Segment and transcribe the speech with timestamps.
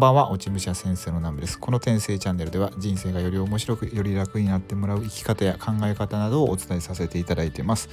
[0.00, 1.58] んばんは、落ち武者先生の南部です。
[1.58, 7.90] この転生チャンネルでは人生がより面白く、より楽になってもらう生き方や考え方などをお伝えさせていただいています。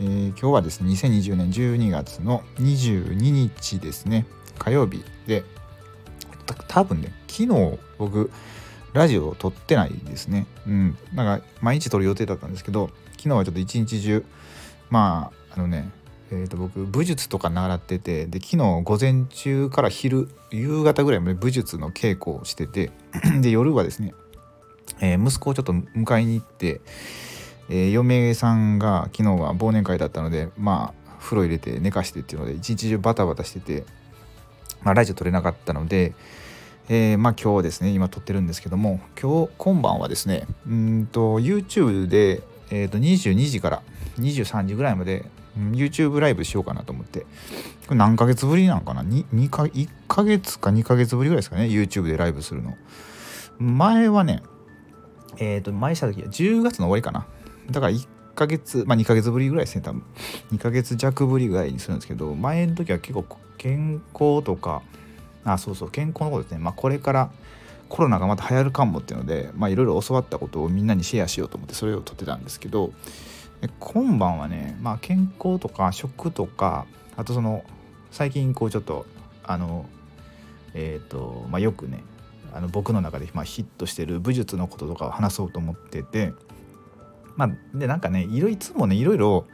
[0.00, 4.24] えー、今日はですね、2020年12月の22日ですね、
[4.58, 5.44] 火曜日で、
[6.66, 8.30] 多分ね、昨日僕、
[8.94, 10.46] ラジオを撮ってないですね。
[10.66, 10.96] うん。
[11.12, 12.88] なんか、毎日撮る予定だったんですけど、
[13.18, 14.24] 昨日はちょっと一日中、
[14.88, 15.90] まあ、あのね、
[16.32, 22.90] えー、と僕武術とか習っててで昨日午前中から昼夕方ぐらいまで武術の稽古をしてて
[23.42, 24.14] で夜はですね、
[25.00, 26.80] えー、息子をちょっと迎えに行って、
[27.68, 33.84] えー、嫁さんが昨日は忘年会だったのでまあ風呂入れて寝かしてっていうので一日中バタバタしてて、
[34.82, 36.14] まあ、ラジオ撮れなかったので、
[36.88, 43.82] えー、まあ今日ですね今撮ってるんですけども今日今晩はですねうんと YouTube で、えー、と22時から
[44.18, 45.24] 23時ぐらいまで
[45.56, 47.20] YouTube ライブしようかなと思って。
[47.20, 47.26] こ
[47.90, 52.76] れ何ヶ月ぶりなんかな？2, 2か ?1 ヶ月か2ヶ月ぶりぐらいですかね ?YouTube でライブするの。
[53.58, 54.42] 前はね、
[55.38, 57.26] えっ、ー、と、前した時は10月の終わりかな。
[57.70, 60.02] だから1ヶ月、まあ2ヶ月ぶりぐらいですね、多分。
[60.52, 63.24] 2ヶ月弱ぶりぐらいにするんですけど、前の時は結構
[63.58, 64.82] 健康とか、
[65.44, 66.58] あ、そうそう、健康のことですね。
[66.58, 67.30] まあこれから
[67.88, 72.92] コロナがまた流行るかもっていうので、まあいろいろ教わったことをみんなにシェアしようと思ってそれを撮ってたんですけど、
[73.78, 76.86] 今晩はね、まあ、健康とか食とか
[77.16, 77.64] あとその
[78.10, 79.06] 最近こうちょっと
[79.44, 79.86] あの
[80.74, 82.02] えっ、ー、とまあよくね
[82.52, 86.32] あの僕の中でまヒットしてる武術のこととかを話そうと思ってて
[87.36, 89.46] まあでなんかねいろいつもねいろいろ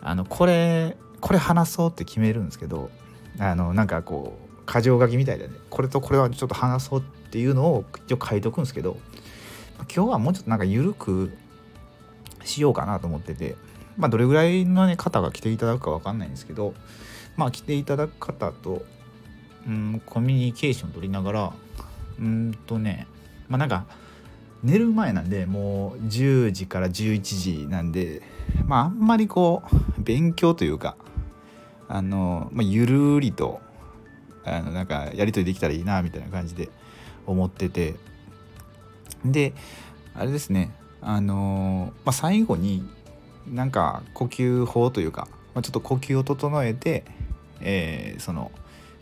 [0.00, 2.90] あのこれこれ話そうって決めるんですけど
[3.38, 5.54] あのなんかこう箇条書きみたいでね。
[5.70, 8.96] これとこれはちょっと話そうっていうのを一応書いとくんですけど
[9.94, 11.36] 今日はもうちょっとなんか緩く
[12.46, 13.56] しようかなと思ってて、
[13.96, 16.74] まあ、どれぐらいの、ね、方が来ていただくか分かんないんですけど、
[17.36, 18.84] まあ、来ていただく方と、
[19.66, 21.52] うん、コミュニケーション取りながら、
[22.18, 23.06] うんとね、
[23.48, 23.86] まあ、なんか、
[24.62, 28.22] 寝る前なんで、もう10時から11時なんで、
[28.66, 29.62] まあ、あんまりこ
[29.98, 30.96] う、勉強というか、
[31.88, 33.60] あの、まあ、ゆるりと、
[34.44, 36.68] あの、なんか、やり取りできたらいいな、みたいな感じで
[37.26, 37.96] 思ってて、
[39.24, 39.52] で、
[40.14, 42.86] あれですね、あのまあ、最後に
[43.46, 47.04] なんか呼吸法というか、まあ、ちょっと呼吸を整えて、
[47.60, 48.50] えー、その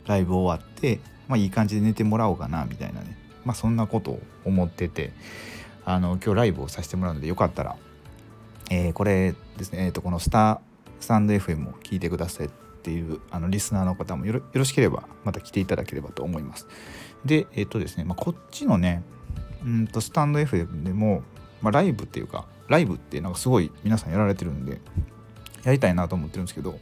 [0.05, 5.13] ライブ終わって、まあ、いい感じで寝てもらおうかなみたいなね、まあ、そんなことを思ってて
[5.83, 7.75] あの今日ライブをさせてもらうのでよかったら、
[8.69, 10.59] えー、これですね、えー、とこのスター
[10.99, 12.49] スタンド FM を聞いてくださいっ
[12.83, 16.67] ていうあのリスナーの方もよろしければまた来ていただければと思います。
[17.25, 19.03] で、えっ、ー、とですね、まあ、こっちのね、
[19.63, 21.23] うんとスタンド FM でも、
[21.61, 24.81] まあ、ライブっていうかライブってなんかすごい皆さんやられてるんで
[25.63, 26.79] やりたいなと思ってるんですけど、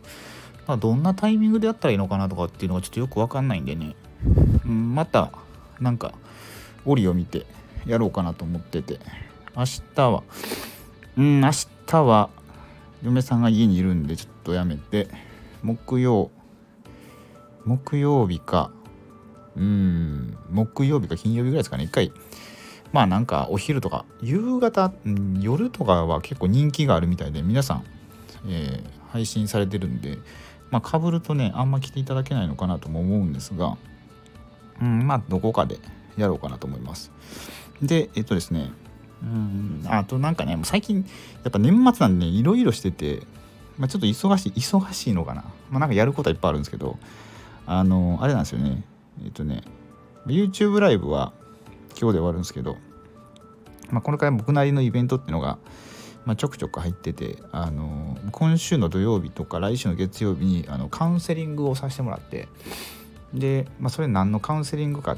[0.68, 3.96] まあ、どんなタイミングでやったらいいのかなとかっていうのがちょっとよくわかんないんでね、
[4.66, 5.32] うん、また
[5.80, 6.14] なんか
[6.86, 7.46] 折を見て
[7.86, 9.00] やろうかなと思ってて。
[9.56, 10.24] 明日は
[11.16, 11.52] うん明
[11.86, 12.30] 日は
[13.04, 15.08] 嫁さんが家にいるんでちょっとやめて。
[15.62, 16.32] 木曜
[17.64, 18.72] 木曜日か。
[19.56, 21.84] うん木曜日か金曜日ぐらいですかね。
[21.84, 22.12] 一回
[22.94, 24.94] まあなんかお昼とか夕方
[25.42, 27.86] 夜とかは結構人気があるみたいで皆さん、
[28.48, 30.20] えー、配信されてるんで
[30.70, 33.78] まあかぶるとねあんま来ていただけないのかなとも思うんですが
[34.80, 35.80] うんまあどこかで
[36.16, 37.12] やろうかなと思います。
[37.82, 38.72] でえっとですね
[39.24, 41.04] うんあとなんかね最近
[41.44, 43.22] やっぱ年末なんでねいろいろしてて、
[43.80, 45.42] まあ、ちょっと忙しい忙しいのかな。
[45.72, 47.00] まあなんかやることはいっぱいあるんですけど
[47.66, 48.84] あのあれなんですよね。
[49.26, 49.64] えっとね
[50.28, 51.34] YouTube ライブは
[52.00, 52.78] 今日で終わるんですけど、
[53.92, 55.58] まあ、この回僕なりのイベントっていうのが、
[56.26, 62.48] まあ、ちょくちょく入っててあの今週の土曜日とか来週の月曜日にあのカウンセリングをさせてもらって
[63.34, 65.18] で、まあ、それ何のカウンセリングかっ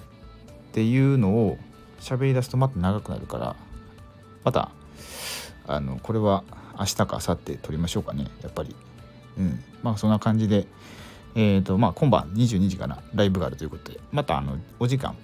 [0.72, 1.58] ていうのを
[2.00, 3.56] 喋り出すとまた長くなるから
[4.44, 4.72] また
[5.68, 6.44] あのこれは
[6.78, 8.76] 明日か明後日撮りましょうかねやっぱり。
[9.38, 9.64] うん。
[9.82, 10.68] まあそんな感じで
[11.36, 15.16] えっ、ー、とまあ今晩22時からライブがあるということでまたあのお時間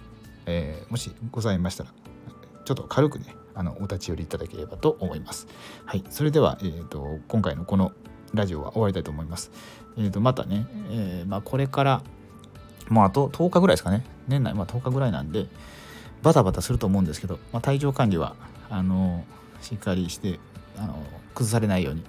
[0.52, 1.94] えー、もしございましたら
[2.66, 5.48] ちょっと軽くねあのお立ち寄りいただければと思います。
[5.86, 7.92] はい、それでは、えーと、今回のこの
[8.34, 9.52] ラジオは終わりたいと思います。
[9.98, 12.02] えーと、またね、えー、まあ、これから
[12.90, 15.48] もうあと10日ぐらいですかね年内、まあ、10日ぐらいなんで
[16.24, 18.36] バタバタすると思うんですけど、まあ、体調管理は
[18.70, 19.26] あの
[19.62, 20.40] しっかりして
[20.78, 22.04] あの崩されないように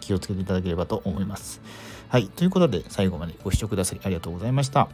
[0.00, 1.60] 気をつけていただければと思います。
[2.08, 4.88] はい、ということで最後までご視聴くださりありがとうございました。